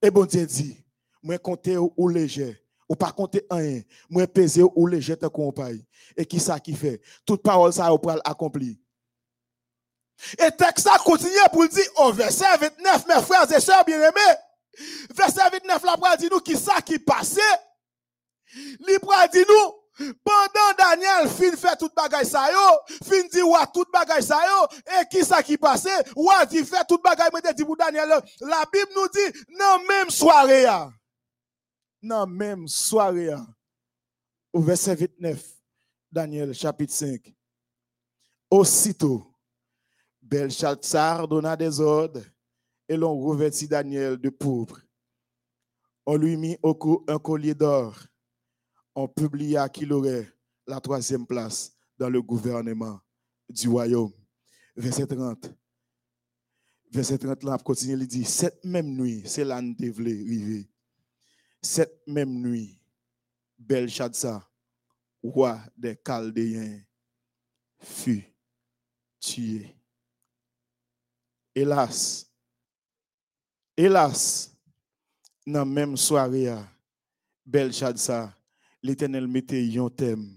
Et 0.00 0.10
bon 0.10 0.26
Dieu 0.26 0.46
dit, 0.46 0.76
moi 1.22 1.38
compter 1.38 1.76
ou 1.76 2.08
léger 2.08 2.61
ou 2.92 2.94
pas 2.94 3.10
compter 3.10 3.46
rien, 3.50 3.80
moi 4.10 4.26
peser 4.26 4.64
ou 4.76 4.86
les 4.86 5.00
jeter 5.00 5.30
compagnie. 5.30 5.82
Et 6.14 6.26
qui 6.26 6.38
ça 6.38 6.60
qui 6.60 6.74
fait? 6.74 7.00
Toute 7.24 7.42
parole 7.42 7.72
ça 7.72 7.86
pour 7.86 8.12
accomplir. 8.22 8.74
Et 10.38 10.50
texte 10.50 10.86
ça 10.86 10.98
continue 10.98 11.32
pour 11.50 11.66
dire 11.68 11.86
au 11.96 12.12
verset 12.12 12.44
29, 12.60 13.06
mes 13.08 13.22
frères 13.22 13.50
et 13.50 13.60
sœurs 13.60 13.82
bien-aimés. 13.86 14.36
Verset 15.16 15.40
29 15.52 15.82
là 15.84 15.96
pour 15.96 16.16
dire 16.18 16.28
nous 16.30 16.40
qui 16.40 16.54
ça 16.54 16.82
qui 16.82 16.98
passait? 16.98 17.40
Li 18.54 18.98
pour 19.00 19.14
dire 19.32 19.46
nous 19.48 20.12
pendant 20.22 20.76
Daniel 20.76 21.30
fin 21.30 21.56
fait 21.56 21.76
toute 21.78 21.94
bagaille 21.94 22.26
ça 22.26 22.50
yo, 22.52 22.96
fin 23.04 23.22
dit 23.32 23.40
wa 23.40 23.66
toute 23.72 23.90
bagaille 23.90 24.22
ça 24.22 24.38
yo 24.46 24.66
et 25.00 25.06
qui 25.08 25.24
ça 25.24 25.42
qui 25.42 25.56
passait, 25.56 25.88
wa 26.14 26.44
dit 26.44 26.62
fait 26.62 26.84
toute 26.86 27.02
bagaille 27.02 27.30
me 27.32 27.54
dit 27.54 27.64
pour 27.64 27.76
Daniel 27.78 28.08
la 28.40 28.64
Bible 28.70 28.90
nous 28.94 29.08
dit 29.08 29.38
non 29.58 29.78
même 29.88 30.10
soirée 30.10 30.66
dans 32.02 32.26
même 32.26 32.66
soirée, 32.66 33.34
au 34.52 34.60
verset 34.60 34.94
29, 34.94 35.62
Daniel 36.10 36.52
chapitre 36.52 36.92
5. 36.92 37.34
Aussitôt, 38.50 39.26
Belshazzar 40.20 41.26
donna 41.26 41.56
des 41.56 41.80
ordres 41.80 42.22
et 42.88 42.96
l'on 42.96 43.18
revêtit 43.18 43.68
Daniel 43.68 44.18
de 44.18 44.28
pourpre. 44.28 44.80
On 46.04 46.16
lui 46.16 46.36
mit 46.36 46.58
au 46.62 46.74
cou 46.74 47.04
un 47.08 47.18
collier 47.18 47.54
d'or. 47.54 47.96
On 48.94 49.08
publia 49.08 49.68
qu'il 49.68 49.92
aurait 49.92 50.30
la 50.66 50.80
troisième 50.80 51.26
place 51.26 51.74
dans 51.96 52.10
le 52.10 52.20
gouvernement 52.20 53.00
du 53.48 53.68
royaume. 53.68 54.12
Verset 54.76 55.06
30. 55.06 55.50
Verset 56.90 57.18
30, 57.18 57.42
là, 57.44 57.56
continue, 57.58 57.94
il 57.94 58.06
dit, 58.06 58.24
cette 58.24 58.62
même 58.64 58.94
nuit, 58.94 59.22
c'est 59.24 59.44
là 59.44 59.62
nous 59.62 59.74
devons 59.74 60.66
Cette 61.62 62.02
même 62.06 62.42
nuit, 62.42 62.78
Belshazzar, 63.58 64.50
roi 65.22 65.60
des 65.76 65.96
Chaldéens, 66.04 66.80
fut 67.78 68.24
tué. 69.20 69.74
Hélas, 71.54 72.26
hélas, 73.76 74.56
dans 75.46 75.60
la 75.60 75.64
même 75.64 75.96
soirée, 75.96 76.52
Belshazzar, 77.44 78.32
l'Éternel 78.82 79.28
mettait 79.28 79.78
un 79.78 79.88
thème 79.88 80.36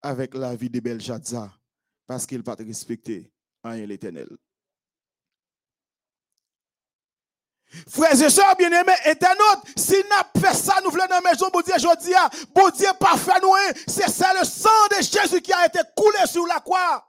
avec 0.00 0.34
la 0.34 0.54
vie 0.54 0.70
de 0.70 0.80
Belshazzar 0.80 1.60
parce 2.06 2.26
qu'il 2.26 2.38
n'a 2.38 2.44
pas 2.44 2.54
respecté 2.54 3.30
rien 3.64 3.86
l'Éternel. 3.86 4.28
Frères 7.88 8.20
et 8.20 8.30
sœurs 8.30 8.56
bien-aimés, 8.56 8.92
internautes, 9.04 9.64
si 9.76 9.96
nous 9.96 10.40
fait 10.40 10.54
ça, 10.54 10.80
nous 10.82 10.90
voulons 10.90 11.06
dans 11.06 11.20
la 11.22 11.30
maison, 11.30 11.48
bon 11.52 11.60
Dieu, 11.60 11.74
je 11.76 12.00
dis, 12.00 12.14
bon 12.54 12.70
Dieu, 12.70 12.88
pas 12.98 13.16
fait 13.16 13.40
nous, 13.42 13.52
c'est 13.86 14.08
ça 14.08 14.32
le 14.38 14.44
sang 14.44 14.70
de 14.90 15.02
Jésus 15.02 15.42
qui 15.42 15.52
a 15.52 15.66
été 15.66 15.80
coulé 15.94 16.26
sur 16.26 16.46
la 16.46 16.60
croix. 16.60 17.04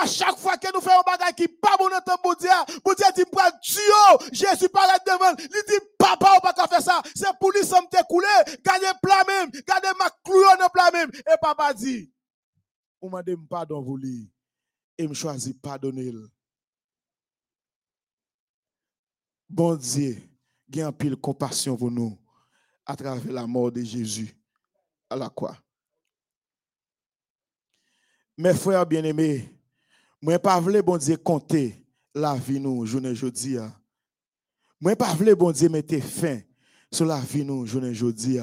À 0.00 0.06
chaque 0.06 0.38
fois 0.38 0.56
que 0.56 0.68
nous 0.72 0.80
faisons 0.80 1.00
un 1.00 1.10
bagage 1.10 1.34
qui 1.34 1.48
pas 1.48 1.76
bon 1.76 1.88
temps, 2.06 2.16
bon 2.22 2.34
Dieu, 2.38 2.48
dit, 3.16 3.24
prends 3.30 3.50
Dieu, 3.62 4.28
Jésus 4.32 4.68
parle 4.68 4.92
devant, 5.04 5.34
il 5.38 5.48
dit, 5.48 5.84
papa, 5.98 6.30
on 6.36 6.40
pas 6.40 6.54
faire 6.68 6.80
ça, 6.80 7.02
c'est 7.14 7.26
pour 7.40 7.50
lui, 7.50 7.64
ça 7.64 7.80
me 7.80 8.02
coulé, 8.04 8.28
gagner 8.64 8.92
plat 9.02 9.24
même, 9.26 9.50
gagner 9.50 9.92
ma 9.98 10.08
clouon 10.24 10.56
dans 10.58 10.68
plat 10.68 10.90
même. 10.92 11.10
Et 11.14 11.36
papa 11.42 11.74
dit, 11.74 12.10
on 13.02 13.10
m'a 13.10 13.22
dit, 13.22 13.36
pardon, 13.50 13.82
vous 13.82 13.96
lui, 13.96 14.30
et 14.96 15.06
me 15.06 15.14
choisit 15.14 15.60
pardonner 15.60 16.12
bon 19.48 19.76
Dieu, 19.76 20.16
il 20.68 20.82
a 20.82 20.92
pile 20.92 21.16
compassion 21.16 21.76
pour 21.76 21.90
nous 21.90 22.18
à 22.84 22.94
travers 22.96 23.32
la 23.32 23.46
mort 23.46 23.72
de 23.72 23.82
Jésus 23.82 24.34
à 25.10 25.16
la 25.16 25.28
croix. 25.28 25.56
Mes 28.36 28.54
frères 28.54 28.86
bien-aimés, 28.86 29.52
moi 30.22 30.38
pas 30.38 30.60
voulu 30.60 30.82
bon 30.82 30.96
Dieu 30.96 31.16
compter 31.16 31.84
la 32.14 32.34
vie 32.36 32.60
nous 32.60 32.86
journée 32.86 33.10
aujourd'hui. 33.10 33.58
Moi 34.80 34.94
pas 34.94 35.14
voulu 35.14 35.34
bon 35.34 35.50
Dieu 35.50 35.68
mettre 35.68 35.98
fin 36.00 36.40
sur 36.92 37.06
la 37.06 37.20
vie 37.20 37.44
nous 37.44 37.66
journée 37.66 37.90
aujourd'hui. 37.90 38.38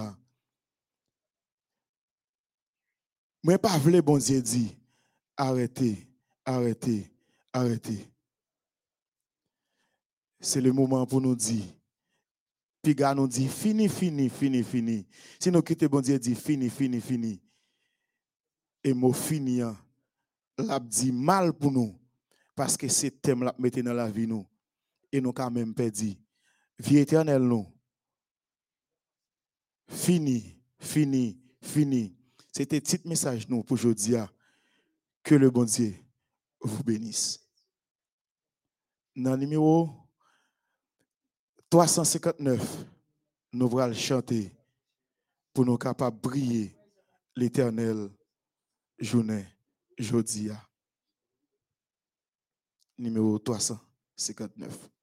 Moi 3.44 3.58
pas 3.58 3.78
voulu 3.78 4.02
bon 4.02 4.18
Dieu 4.18 4.44
arrêtez, 5.38 6.08
arrêtez, 6.46 7.12
arrêtez 7.54 8.15
c'est 10.46 10.62
le 10.62 10.72
moment 10.72 11.08
pour 11.08 11.22
nous 11.22 11.36
dire. 11.36 11.66
Piga 12.84 13.16
nous 13.16 13.28
dit 13.28 13.48
fini, 13.48 13.90
fini, 13.90 14.30
fini, 14.30 14.64
fini. 14.64 15.08
Si 15.40 15.50
nous 15.50 15.64
quittons 15.64 15.88
bon 15.88 16.02
Dieu, 16.02 16.20
dit 16.20 16.36
fini, 16.36 16.70
fini, 16.70 17.02
fini. 17.02 17.42
Et 18.84 18.94
mot 18.94 19.12
fini, 19.12 19.64
hein, 19.64 19.76
l'a 20.60 20.80
dit 20.80 21.12
mal 21.12 21.52
pour 21.52 21.72
nous. 21.72 22.00
Parce 22.54 22.78
que 22.78 22.88
c'est 22.88 23.10
thème 23.10 23.44
l'a 23.44 23.56
mettre 23.58 23.82
dans 23.82 23.94
la 23.94 24.08
vie 24.08 24.28
nous. 24.28 24.46
Et 25.12 25.20
nous 25.20 25.34
quand 25.34 25.50
même 25.50 25.74
perdu. 25.74 26.14
Vie 26.78 27.00
éternelle 27.00 27.42
nous. 27.42 27.66
Fini, 29.88 30.62
fini, 30.78 31.40
fini. 31.60 32.16
C'était 32.52 32.80
petit 32.80 33.02
message 33.04 33.50
nous 33.50 33.64
pour 33.64 33.74
aujourd'hui. 33.74 34.16
Hein. 34.16 34.30
Que 35.24 35.34
le 35.34 35.50
bon 35.50 35.64
Dieu 35.64 35.96
vous 36.62 36.84
bénisse. 36.84 37.44
Dans 39.16 39.32
le 39.32 39.38
numéro 39.38 40.05
359, 41.76 42.86
nous 43.52 43.80
allons 43.80 43.94
chanter 43.94 44.50
pour 45.54 45.66
nous 45.66 45.78
capables 45.78 46.16
de 46.16 46.22
briller 46.22 46.74
l'éternel 47.36 48.10
journée, 48.98 49.46
jodia. 49.98 50.56
Numéro 52.98 53.38
359. 53.40 54.95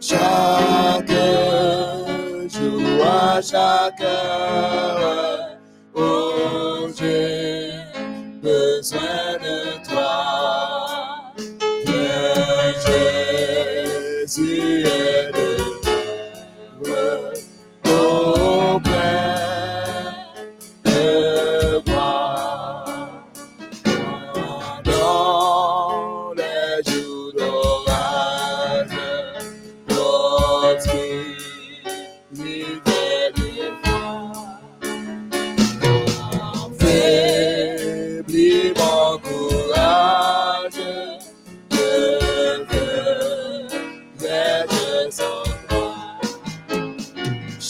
chacun 0.00 1.04
joue 2.48 3.02
à. 3.02 4.99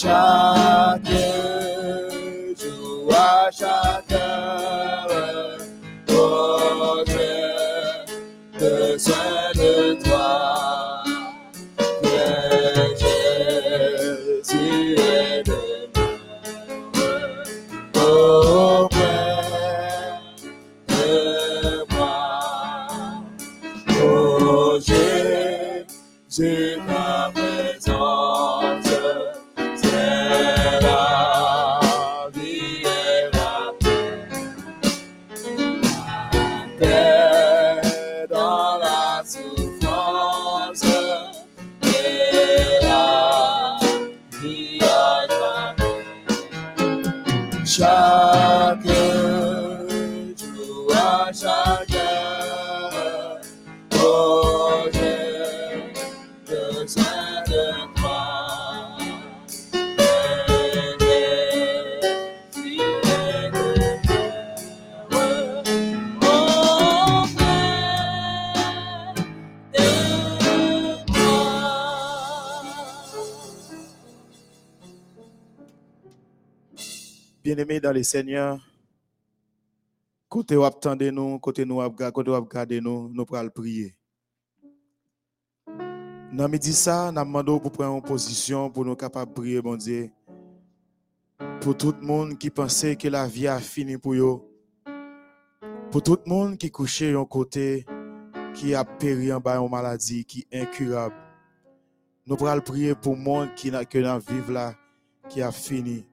shine. 0.00 0.39
Dans 77.90 77.94
les 77.97 78.04
seigneurs, 78.04 78.61
côté 80.28 80.56
où 80.56 80.62
attendez 80.62 81.11
nous, 81.11 81.40
côté 81.40 81.64
nous 81.64 81.80
côté 82.12 82.30
où 82.30 82.35
regardez 82.35 82.80
nous, 82.80 83.11
nous 83.12 83.25
pourrons 83.25 83.49
prier. 83.49 83.97
Dans 86.32 86.49
midi 86.49 86.73
ça, 86.73 87.11
nous 87.11 87.20
demandons 87.20 87.59
pour 87.59 87.73
prendre 87.73 88.00
position 88.00 88.70
pour 88.70 88.85
nous 88.85 88.94
capables 88.94 89.32
de 89.32 89.40
prier, 89.40 89.61
bon 89.61 89.75
Dieu. 89.75 90.09
Pour 91.61 91.76
tout 91.76 91.92
le 92.00 92.06
monde 92.06 92.38
qui 92.38 92.49
pensait 92.49 92.94
que 92.94 93.09
la 93.09 93.26
vie 93.26 93.49
a 93.49 93.59
fini 93.59 93.99
pour 93.99 94.14
eux. 94.14 94.40
Pour 95.90 96.04
tout 96.04 96.18
le 96.25 96.30
monde 96.30 96.59
qui 96.59 96.70
couchait 96.70 97.12
un 97.12 97.25
côté, 97.25 97.85
qui 98.54 98.73
a 98.73 98.85
péri 98.85 99.32
en 99.32 99.40
bas 99.40 99.59
une 99.59 99.68
maladie, 99.68 100.25
qui 100.25 100.47
est 100.52 100.62
incurable. 100.62 101.16
Nous 102.25 102.37
pourrons 102.37 102.61
prier 102.61 102.94
pour 102.94 103.16
le 103.16 103.20
monde 103.20 103.49
qui 103.56 103.73
n'a 103.73 103.85
que 103.85 103.99
dans 103.99 104.18
vivre 104.18 104.52
là, 104.52 104.75
qui 105.28 105.42
a 105.42 105.50
fini. 105.50 106.06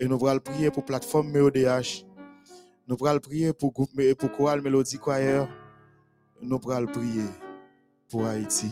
Et 0.00 0.08
nous 0.08 0.16
pourrons 0.16 0.38
prier 0.38 0.70
pour 0.70 0.82
la 0.82 0.86
plateforme 0.86 1.30
MEODH. 1.30 2.06
Nous 2.88 2.96
pourrons 2.96 3.18
prier 3.18 3.52
pour 3.52 3.72
groupe 3.72 3.90
pour 4.18 4.32
chorale 4.32 4.62
Mélodie 4.62 4.98
Choir. 4.98 5.46
Nous 6.40 6.58
pourrons 6.58 6.86
prier 6.86 7.26
pour 8.08 8.24
Haïti. 8.24 8.70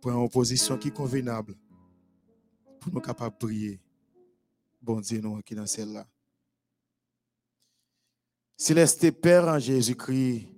Pour 0.00 0.12
une 0.12 0.30
position 0.30 0.78
qui 0.78 0.88
est 0.88 0.90
convenable. 0.92 1.54
Pour 2.78 2.94
nous 2.94 3.00
capables 3.00 3.34
de 3.40 3.46
prier. 3.46 3.80
Bon 4.80 5.00
Dieu, 5.00 5.20
nous 5.20 5.40
qui 5.42 5.56
dans 5.56 5.66
celle-là. 5.66 6.06
Céleste 8.56 9.10
Père 9.10 9.48
en 9.48 9.58
Jésus-Christ. 9.58 10.48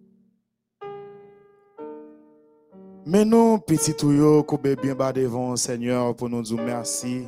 Mais 3.07 3.25
nous, 3.25 3.59
petits 3.61 3.95
tuyaux, 3.95 4.43
qu'on 4.43 4.57
bien 4.59 4.95
bas 4.95 5.13
devant, 5.13 5.57
Seigneur, 5.57 6.15
pour 6.15 6.29
nous 6.29 6.43
dire 6.43 6.57
merci. 6.57 7.25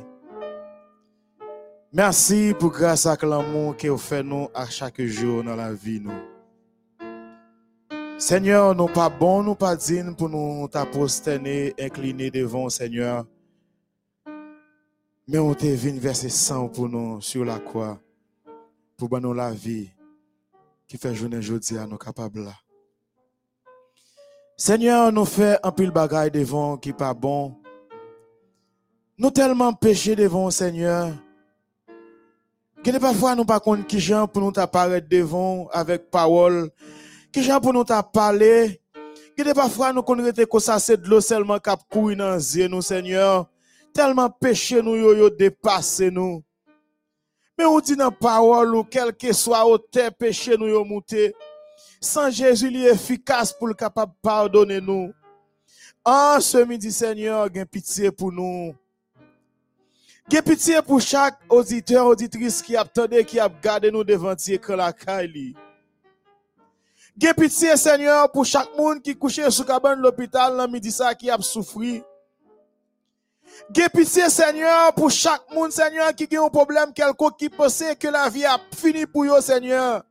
Merci 1.91 2.53
pour 2.59 2.69
grâce 2.69 3.07
à 3.07 3.17
l'amour 3.23 3.75
que 3.75 3.87
vous 3.87 3.97
faites 3.97 4.23
nous 4.23 4.47
à 4.53 4.67
chaque 4.67 5.01
jour 5.01 5.43
dans 5.43 5.55
la 5.55 5.73
vie. 5.73 5.99
Nous. 5.99 6.11
Seigneur, 8.19 8.75
nous 8.75 8.85
pas 8.85 9.09
bons, 9.09 9.41
nous 9.41 9.55
pas 9.55 9.75
dignes 9.75 10.13
pour 10.13 10.29
nous 10.29 10.67
t'aposterner, 10.67 11.73
incliner 11.79 12.29
devant, 12.29 12.69
Seigneur. 12.69 13.25
Mais 15.27 15.39
on 15.39 15.55
te 15.55 15.65
venu 15.65 15.97
verser 15.97 16.29
sang 16.29 16.67
pour 16.67 16.87
nous 16.87 17.21
sur 17.21 17.43
la 17.43 17.57
croix, 17.57 17.99
pour 18.95 19.19
nous 19.19 19.33
la 19.33 19.51
vie 19.51 19.89
qui 20.87 20.97
fait 20.97 21.15
journée 21.15 21.37
aujourd'hui 21.37 21.77
à 21.79 21.87
nous 21.87 21.97
capables 21.97 22.43
là. 22.43 22.53
Seigneur, 24.55 25.11
nous 25.11 25.25
fait 25.25 25.57
un 25.63 25.71
pile 25.71 25.91
bagaille 25.91 26.29
devant 26.29 26.77
qui 26.77 26.93
pas 26.93 27.15
bon. 27.15 27.55
Nous 29.17 29.31
tellement 29.31 29.73
péché 29.73 30.15
devant, 30.15 30.51
Seigneur. 30.51 31.13
Que 32.83 32.97
parfois 32.97 33.35
nous 33.35 33.45
pas 33.45 33.59
compte 33.59 33.85
qui 33.87 33.99
gens 33.99 34.25
pour 34.27 34.41
nous 34.41 34.53
apparaître 34.55 35.07
devant 35.09 35.67
avec 35.73 36.09
parole, 36.09 36.71
qui 37.31 37.43
gens 37.43 37.59
pour 37.59 37.73
nous 37.73 37.83
parler. 38.13 38.81
Que 39.37 39.53
parfois 39.53 39.91
nous 39.91 40.01
connaissons 40.01 40.45
que 40.45 40.59
ça 40.59 40.79
c'est 40.79 41.01
de 41.01 41.07
l'eau 41.07 41.21
seulement 41.21 41.59
cap 41.59 41.81
courir 41.89 42.17
dans 42.17 42.37
les 42.55 42.69
nous 42.69 42.81
Seigneur? 42.81 43.49
Tellement 43.93 44.29
péché 44.29 44.81
nous 44.81 44.95
yo 44.95 45.13
yo 45.13 45.29
dépassé 45.29 46.09
nous. 46.09 46.41
Mais 47.57 47.65
on 47.65 47.79
dit 47.79 47.95
dans 47.97 48.11
parole 48.11 48.73
ou 48.75 48.83
quel 48.83 49.13
que 49.13 49.33
soit 49.33 49.65
auteur 49.65 50.13
péché 50.13 50.55
nous 50.57 50.67
yo 50.67 50.85
monté. 50.85 51.33
Sans 51.99 52.31
Jésus 52.31 52.67
il 52.67 52.85
est 52.85 52.93
efficace 52.93 53.51
pour 53.51 53.67
le 53.67 53.73
capable 53.73 54.13
pardonner 54.21 54.79
nous. 54.79 55.11
En 56.05 56.39
ce 56.39 56.57
midi 56.59 56.91
Seigneur, 56.91 57.49
gain 57.49 57.65
pitié 57.65 58.09
pour 58.09 58.31
nous. 58.31 58.73
Gain 60.29 60.43
pitié 60.43 60.79
pour 60.83 61.01
chaque 61.01 61.39
auditeur, 61.49 62.05
auditrice 62.05 62.61
qui 62.61 62.75
a 62.75 62.81
attendu, 62.81 63.25
qui 63.25 63.39
a 63.39 63.49
gardé 63.49 63.89
nous 63.89 64.03
devant 64.03 64.35
écran 64.35 64.75
la 64.75 64.93
caille. 64.93 65.55
Gain 67.17 67.33
pitié, 67.33 67.75
Seigneur, 67.75 68.31
pour 68.31 68.45
chaque 68.45 68.69
monde 68.77 69.01
qui 69.01 69.17
couche 69.17 69.41
sous 69.49 69.63
cabane 69.63 69.99
l'hôpital, 69.99 70.55
dans 70.55 70.67
midi 70.67 70.91
ça, 70.91 71.15
qui 71.15 71.31
a 71.31 71.37
souffri. 71.39 72.03
Gain 73.71 73.87
pitié, 73.87 74.29
Seigneur, 74.29 74.93
pour 74.93 75.09
chaque 75.09 75.51
monde, 75.51 75.71
Seigneur, 75.71 76.13
qui 76.13 76.27
a 76.37 76.43
un 76.43 76.49
problème 76.49 76.93
quelconque, 76.93 77.39
qui 77.39 77.49
pensait 77.49 77.95
que 77.95 78.07
la 78.07 78.29
vie 78.29 78.45
a 78.45 78.59
fini 78.75 79.07
pour 79.07 79.23
eux, 79.23 79.41
Seigneur. 79.41 80.03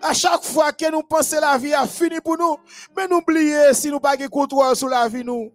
À 0.00 0.14
chaque 0.14 0.44
fois 0.44 0.72
que 0.72 0.90
nous 0.90 1.02
pensons 1.02 1.40
la 1.40 1.58
vie 1.58 1.74
a 1.74 1.86
fini 1.86 2.20
pour 2.22 2.38
nous, 2.38 2.56
mais 2.96 3.06
n'oubliez 3.06 3.74
si 3.74 3.90
nous 3.90 4.00
pas 4.00 4.16
de 4.16 4.26
contrôle 4.28 4.74
sur 4.74 4.88
la 4.88 5.06
vie 5.08 5.24
nous. 5.24 5.52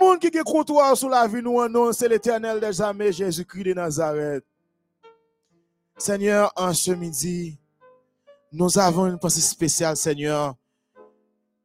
Monde 0.00 0.18
qui 0.18 0.36
a 0.38 0.42
contrôle 0.42 0.96
sur 0.96 1.08
la 1.08 1.26
vie 1.26 1.42
nous, 1.42 1.68
non, 1.68 1.92
c'est 1.92 2.08
l'éternel 2.08 2.60
des 2.60 2.80
armées, 2.80 3.12
Jésus-Christ 3.12 3.64
de 3.64 3.74
Nazareth. 3.74 4.44
Seigneur, 5.96 6.52
en 6.56 6.72
ce 6.72 6.90
midi, 6.90 7.58
nous 8.52 8.78
avons 8.78 9.06
une 9.06 9.18
pensée 9.18 9.40
spéciale, 9.40 9.96
Seigneur, 9.96 10.54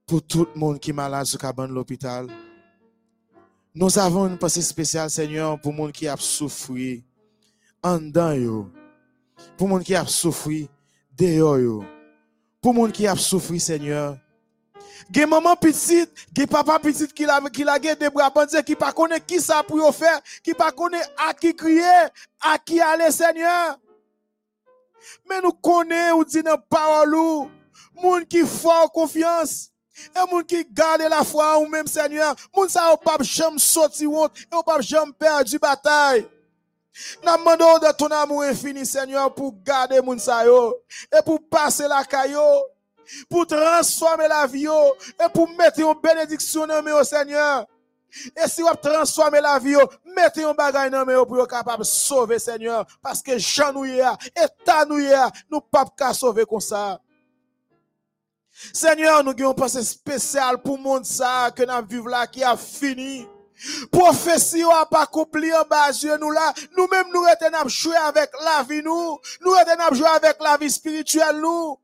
pour 0.06 0.22
tout 0.24 0.48
le 0.54 0.60
monde 0.60 0.80
qui 0.80 0.92
est 0.92 0.94
malade 0.94 1.26
sur 1.26 1.40
cabane 1.40 1.70
de 1.70 1.74
l'hôpital. 1.74 2.28
Nous 3.76 3.98
avons 4.00 4.28
une 4.28 4.38
pensée 4.38 4.62
spéciale, 4.62 5.10
Seigneur, 5.10 5.60
pour 5.60 5.72
le 5.72 5.78
monde 5.78 5.92
qui 5.92 6.08
a 6.08 6.18
souffert 6.18 7.00
en 7.84 7.98
dedans, 7.98 8.68
pour 9.58 9.68
le 9.68 9.74
monde 9.74 9.84
qui 9.84 9.96
a 9.96 10.06
souffert 10.06 10.68
dehors. 11.18 11.84
Pour 12.62 12.74
le 12.74 12.80
monde 12.80 12.92
qui 12.92 13.08
a 13.08 13.16
souffert, 13.16 13.62
Seigneur. 13.62 14.18
Gen 15.12 15.30
maman 15.30 15.56
petite, 15.56 16.12
gen 16.36 16.48
papa 16.48 16.80
petite 16.80 17.14
qui 17.14 17.26
la 17.26 17.40
qui 17.50 17.64
la 17.64 17.80
des 17.80 18.10
bras 18.10 18.30
bandés 18.30 18.64
qui 18.64 18.76
pas 18.76 18.92
connaît 18.92 19.22
qui 19.22 19.40
ça 19.40 19.64
pour 19.64 19.96
faire, 19.96 20.20
qui 20.44 20.54
pas 20.54 20.72
connaît 20.72 21.02
à 21.18 21.34
qui 21.34 21.56
crier, 21.56 21.84
à 22.42 22.58
qui 22.58 22.82
aller 22.82 23.12
Seigneur. 23.12 23.80
Mais 25.28 25.42
nous 25.42 25.54
connaissons 25.54 26.18
ou 26.18 26.26
dit 26.26 26.44
dans 26.44 26.58
parole 26.58 27.16
ou, 27.16 27.52
moun 28.02 28.26
qui 28.26 28.46
fort 28.46 28.92
confiance. 28.92 29.70
Et 30.16 30.32
moun 30.32 30.46
qui 30.46 30.66
garde 30.72 31.02
la 31.02 31.24
foi 31.24 31.60
ou 31.60 31.68
même 31.68 31.88
Seigneur, 31.88 32.36
moun 32.56 32.70
ça 32.70 32.94
ou 32.94 32.98
pas 32.98 33.18
jamais 33.22 33.60
sorti 33.60 34.06
honte, 34.06 34.32
et 34.52 34.56
ou 34.56 34.64
pas 34.64 34.82
jamais 34.82 35.14
perdu 35.18 35.58
bataille. 35.58 36.28
N'a 37.24 37.38
demandons 37.38 37.78
de 37.80 37.92
ton 37.94 38.08
amour 38.08 38.44
infini 38.44 38.86
Seigneur 38.86 39.34
pour 39.34 39.54
garder 39.64 40.02
moun 40.02 40.20
sa 40.20 40.46
et 40.46 41.22
pour 41.24 41.40
passer 41.50 41.88
la 41.88 42.04
caillou 42.04 42.40
pour 43.30 43.48
transformer 43.48 44.28
la 44.28 44.46
vie 44.48 44.66
et 44.66 45.30
pour 45.34 45.50
mettre 45.58 45.80
une 45.80 45.94
bénédiction 46.02 46.68
dans 46.68 46.82
mes 46.82 47.04
Seigneur. 47.04 47.66
Et 48.36 48.48
si 48.50 48.62
vous 48.62 48.70
transformer 48.82 49.40
la 49.40 49.60
vie, 49.60 49.76
mettez 50.16 50.44
un 50.44 50.54
bagage 50.54 50.92
dans 50.92 51.26
pour 51.26 51.40
être 51.40 51.48
capable 51.48 51.80
de 51.80 51.84
sauver 51.84 52.40
Seigneur. 52.40 52.86
Parce 53.02 53.22
que 53.22 53.38
Jean 53.38 53.74
nous 53.74 53.86
y 53.86 54.02
a, 54.02 54.18
nous 54.88 55.00
y 55.00 55.14
a, 55.14 55.32
nous 55.52 55.62
pas 55.62 55.86
sauver 56.14 56.46
comme 56.46 56.60
ça. 56.60 57.00
Seigneur, 58.74 59.24
nous 59.24 59.32
avons 59.32 59.50
une 59.50 59.56
pensée 59.56 59.84
spéciale 59.84 60.62
pour 60.62 60.78
le 60.78 60.84
monde 60.84 61.04
que 61.04 61.64
nous 61.64 61.88
vivons 61.88 62.08
là, 62.08 62.28
qui 62.28 62.44
a 62.44 62.58
fini. 62.58 63.28
Prophétie 63.92 64.64
a 64.64 64.86
pas 64.86 65.04
accompli 65.04 65.54
en 65.54 65.64
bas 65.70 65.90
yeux 65.90 66.18
nous 66.18 66.32
là. 66.32 66.54
Nous-mêmes, 66.78 67.08
nous 67.14 67.26
étions 67.28 67.68
jouer 67.68 67.98
avec 67.98 68.32
la 68.44 68.64
vie 68.64 68.82
nous. 68.82 69.20
Nous 69.42 69.54
étions 69.54 69.96
jouer 69.96 70.08
avec 70.08 70.38
la 70.42 70.58
vie 70.58 70.70
spirituelle 70.70 71.40
nous. 71.42 71.78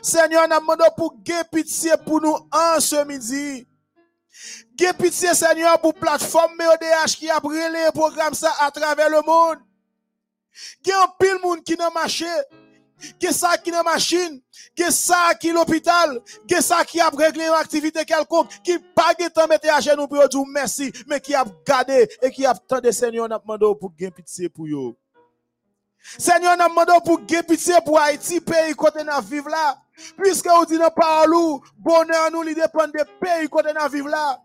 Seigneur, 0.00 0.48
nous 0.48 0.58
demandons 0.58 0.90
pour 0.96 1.14
gué 1.18 1.42
pitié 1.50 1.92
pour 2.04 2.20
nous 2.20 2.36
en 2.52 2.80
ce 2.80 3.04
midi. 3.04 3.66
Gué 4.74 4.92
pitié, 4.98 5.34
Seigneur, 5.34 5.80
pour 5.80 5.94
plateforme 5.94 6.56
MEODH 6.56 7.16
qui 7.16 7.28
a 7.30 7.38
brûlé 7.40 7.68
le 7.68 7.92
programme 7.92 8.34
ça 8.34 8.52
à 8.60 8.70
travers 8.70 9.10
le 9.10 9.20
monde. 9.26 9.58
Gué 10.82 10.92
un 10.92 11.08
pile 11.18 11.38
monde 11.42 11.62
qui 11.62 11.76
n'a 11.76 11.90
marché. 11.90 12.26
Gué 13.20 13.32
ça 13.32 13.56
qui 13.58 13.70
n'a 13.70 13.82
machine. 13.82 14.40
Gué 14.76 14.90
ça 14.90 15.34
qui 15.40 15.50
l'hôpital. 15.50 16.20
Gué 16.46 16.60
ça 16.60 16.84
qui 16.84 17.00
a 17.00 17.08
réglé 17.08 17.46
une 17.46 17.52
activité 17.54 18.04
quelconque. 18.04 18.48
Qui 18.62 18.78
pas 18.78 19.14
de 19.14 19.28
temps 19.28 19.46
mettre 19.46 19.72
à 19.74 19.80
genoux 19.80 20.06
pour 20.06 20.28
dire 20.28 20.46
merci. 20.46 20.92
Mais 21.06 21.20
qui 21.20 21.34
a 21.34 21.44
gardé 21.66 22.08
et 22.22 22.30
qui 22.30 22.46
a 22.46 22.54
tendu, 22.54 22.92
Seigneur, 22.92 23.28
nous 23.28 23.38
demandons 23.38 23.74
pour 23.74 23.92
gué 23.92 24.10
pitié 24.10 24.48
pour 24.48 24.66
eux. 24.66 24.96
Seigneur, 26.18 26.56
nous 26.56 26.68
demandons 26.68 27.00
pour 27.00 27.20
gué 27.20 27.42
pitié 27.42 27.74
pour 27.84 27.98
Haïti, 27.98 28.40
pays 28.40 28.74
côté 28.74 29.02
nous 29.04 29.22
vivre 29.22 29.48
là. 29.48 29.81
Puisque 30.16 30.48
vous 30.48 30.66
dites 30.66 30.78
dans 30.78 30.90
parole, 30.90 31.60
bonheur 31.78 32.30
nous, 32.32 32.44
dépend 32.44 32.86
des 32.88 33.04
pays 33.20 33.48
côté 33.48 33.70
nous 33.72 33.90
vivre 33.90 34.08
là. 34.08 34.40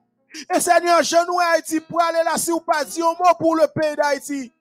Et 0.53 0.59
Seigneur, 0.59 1.01
je 1.03 1.25
nous 1.25 1.39
Haïti 1.39 1.79
pour 1.79 2.01
aller 2.01 2.23
là 2.23 2.37
si 2.37 2.51
vous 2.51 2.59
pas 2.59 2.83
dit 2.83 3.01
un 3.01 3.05
mot 3.05 3.33
pour 3.39 3.55
le 3.55 3.65
pays 3.67 3.95
d'Haïti. 3.95 4.51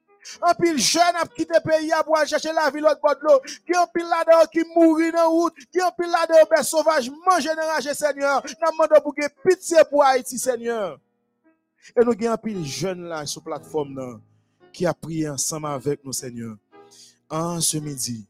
Un 0.43 0.55
pile 0.55 0.79
jeune 0.79 1.15
a 1.21 1.27
quitté 1.27 1.55
le 1.55 1.61
pays 1.61 1.93
pour 2.05 2.17
aller 2.17 2.27
chercher 2.27 2.53
la 2.53 2.71
l'autre 2.71 3.01
bord 3.01 3.15
de 3.17 3.21
l'eau. 3.23 3.41
Qui 3.65 3.77
un 3.77 3.87
pile 3.87 4.07
là-dedans 4.09 4.47
qui 4.51 4.65
mourit 4.75 5.13
dans 5.13 5.19
la 5.19 5.25
route. 5.27 5.55
Qui 5.71 5.81
un 5.81 5.91
pile 5.91 6.11
là-dedans 6.11 6.49
bête 6.51 6.65
sauvage 6.65 7.11
manger 7.27 7.51
dans 7.55 7.95
Seigneur. 7.95 8.43
Nous 8.45 8.71
demandons 8.71 9.01
pour 9.03 9.15
que 9.15 9.27
pitié 9.45 9.79
pour 9.89 10.05
Haïti, 10.05 10.39
Seigneur. 10.39 10.99
Et 11.97 12.05
nous 12.05 12.13
avons 12.13 12.33
un 12.33 12.37
pile 12.37 12.65
jeune 12.65 13.03
là 13.05 13.25
sur 13.27 13.43
la 13.47 13.59
plateforme 13.59 14.21
qui 14.73 14.87
a 14.87 14.95
prié 14.95 15.29
ensemble 15.29 15.69
avec 15.69 16.05
nous, 16.05 16.13
Seigneur. 16.13 16.57
En 17.31 17.61
ce 17.61 17.79
midi, 17.79 18.27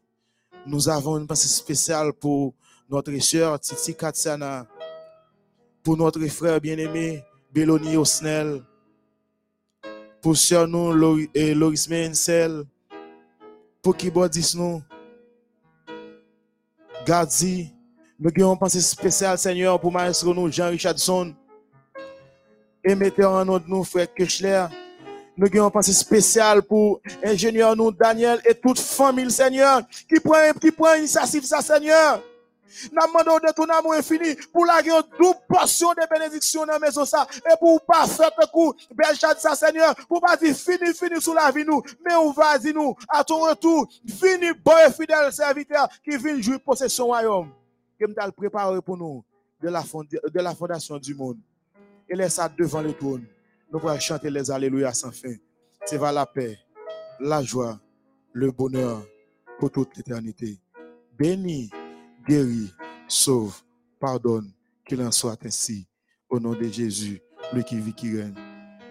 nous 0.66 0.88
avons 0.88 1.18
une 1.18 1.26
pensée 1.26 1.48
spéciale 1.48 2.12
pour 2.12 2.54
notre 2.90 3.16
sœur 3.18 3.58
Titi 3.60 3.94
Katsana, 3.94 4.66
pour 5.82 5.96
notre 5.96 6.24
frère 6.26 6.60
bien-aimé 6.60 7.22
Béloni 7.52 7.96
Osnel, 7.96 8.62
pour 10.20 10.36
sœur 10.36 10.66
nous 10.66 10.92
Loris 10.92 11.88
Mensel, 11.88 12.64
pour 13.82 13.94
dit 13.94 14.52
nous, 14.56 14.82
Gadzi, 17.06 17.72
nous 18.18 18.30
avons 18.36 18.52
une 18.54 18.58
pensée 18.58 18.80
spéciale, 18.80 19.38
Seigneur, 19.38 19.80
pour 19.80 19.92
maestro 19.92 20.34
nous 20.34 20.50
Jean 20.50 20.70
Richardson, 20.70 21.34
et 22.82 22.94
mettez 22.94 23.24
en 23.24 23.44
notre 23.44 23.68
nous, 23.68 23.84
frère 23.84 24.12
Kechler. 24.12 24.66
Nous 25.36 25.46
avons 25.46 25.66
une 25.66 25.70
pensée 25.70 25.92
spéciale 25.92 26.62
pour 26.62 27.00
ingénieur 27.22 27.76
nous, 27.76 27.92
Daniel, 27.92 28.40
et 28.44 28.54
toute 28.54 28.78
famille, 28.78 29.30
Seigneur, 29.30 29.82
qui 30.08 30.18
prend, 30.18 30.52
qui 30.58 30.70
prend 30.70 30.94
initiative, 30.94 31.44
ça, 31.44 31.60
Seigneur. 31.60 32.22
Nous 32.90 33.06
demandons 33.06 33.38
de 33.38 33.52
ton 33.52 33.64
amour 33.64 33.94
infini 33.94 34.34
pour 34.52 34.66
la 34.66 34.82
double 34.82 35.38
portion 35.48 35.90
de 35.90 36.08
bénédiction 36.10 36.66
dans 36.66 36.72
la 36.74 36.78
maison 36.78 37.04
ça. 37.04 37.26
Et 37.50 37.54
pour 37.58 37.80
pas 37.82 38.06
faire 38.06 38.30
un 38.42 38.46
coup, 38.46 38.74
Belchad 38.94 39.38
ça, 39.38 39.54
Seigneur, 39.54 39.94
pour 40.08 40.20
pas 40.20 40.36
dire 40.36 40.54
fini, 40.54 40.92
fini 40.94 41.20
sous 41.20 41.34
la 41.34 41.50
vie 41.50 41.64
nous. 41.64 41.82
Mais 42.04 42.14
on 42.14 42.32
va 42.32 42.58
dire 42.58 42.74
nous, 42.74 42.94
à 43.08 43.22
ton 43.22 43.40
retour, 43.40 43.88
fini, 44.08 44.52
bon 44.64 44.72
et 44.86 44.92
fidèle 44.92 45.32
serviteur 45.32 45.88
qui 46.02 46.16
vient 46.16 46.40
jouer 46.40 46.58
possession 46.58 47.06
royaume. 47.06 47.50
Que 47.98 48.06
nous 48.06 48.32
préparé 48.32 48.80
pour 48.82 48.96
nous 48.96 49.24
de 49.62 49.68
la, 49.68 49.82
de 49.82 50.40
la 50.40 50.54
fondation 50.54 50.98
du 50.98 51.14
monde. 51.14 51.38
Et 52.08 52.14
laisse 52.14 52.34
ça 52.34 52.48
devant 52.48 52.82
le 52.82 52.92
trône. 52.92 53.24
Nous 53.72 53.80
pourrons 53.80 53.98
chanter 53.98 54.30
les 54.30 54.50
Alléluia 54.50 54.92
sans 54.92 55.10
fin. 55.10 55.34
C'est 55.84 55.98
va 55.98 56.12
la 56.12 56.26
paix, 56.26 56.58
la 57.20 57.42
joie, 57.42 57.80
le 58.32 58.50
bonheur 58.50 59.02
pour 59.58 59.70
toute 59.70 59.96
l'éternité. 59.96 60.60
Béni 61.18 61.70
guéris, 62.28 62.72
sauve, 63.08 63.56
pardonne, 63.98 64.52
qu'il 64.86 65.02
en 65.02 65.10
soit 65.10 65.38
ainsi. 65.44 65.86
Au 66.28 66.40
nom 66.40 66.52
de 66.54 66.64
Jésus, 66.64 67.20
lui 67.52 67.64
qui 67.64 67.78
vit, 67.78 67.94
qui 67.94 68.16
règne 68.16 68.34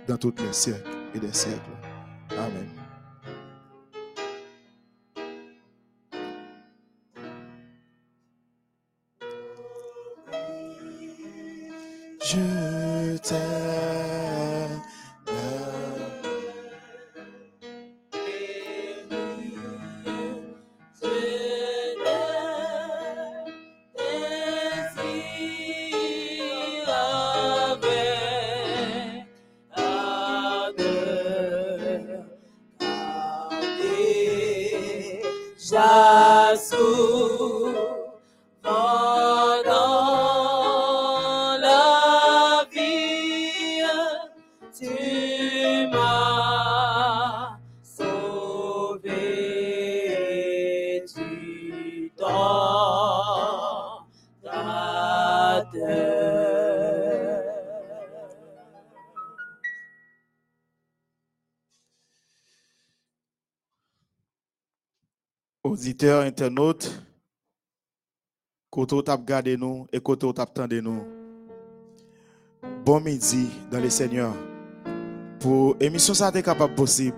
dans 0.08 0.18
tous 0.18 0.34
les 0.38 0.54
siècles 0.54 0.90
et 1.14 1.20
des 1.20 1.34
siècles. 1.34 1.60
Amen. 2.32 2.70
Je 12.22 13.18
t'aime. 13.18 13.85
just 35.76 36.72
internautes, 66.36 66.92
côté 68.70 68.96
où 68.96 69.02
gardé 69.26 69.56
nous 69.56 69.88
et 69.94 70.02
côté 70.02 70.26
où 70.26 70.34
de 70.34 70.82
nous. 70.82 71.02
Bon 72.84 73.00
midi 73.00 73.48
dans 73.72 73.80
le 73.80 73.90
Seigneur. 73.90 74.34
Pour 75.40 75.78
émission 75.80 76.14
ça 76.14 76.32
est 76.34 76.44
capable 76.44 76.76
possible. 76.76 77.18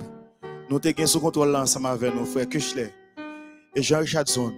Nous 0.69 0.79
te 0.79 1.05
sous 1.05 1.19
contrôle 1.19 1.55
ensemble 1.55 1.87
avec 1.87 2.13
nos 2.13 2.25
frères 2.25 2.47
Kuchler 2.47 2.93
et 3.75 3.81
Jean 3.81 3.99
Richardson 3.99 4.53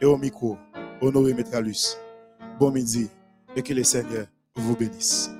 et 0.00 0.04
au 0.04 0.18
micro, 0.18 0.58
Honoré 1.00 1.32
Metralus. 1.32 1.96
Bon 2.58 2.70
midi 2.70 3.08
et 3.54 3.62
que 3.62 3.72
le 3.72 3.84
Seigneur 3.84 4.26
vous 4.56 4.76
bénisse. 4.76 5.30